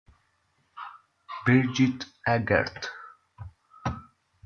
[1.45, 2.89] Birgit Eggert